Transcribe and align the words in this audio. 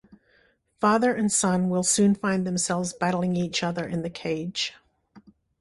Father 0.79 1.13
and 1.13 1.31
son 1.31 1.69
will 1.69 1.83
soon 1.83 2.15
find 2.15 2.47
themselves 2.47 2.91
battling 2.91 3.35
each 3.35 3.61
other 3.61 3.85
in 3.87 4.01
the 4.01 4.09
cage. 4.09 4.73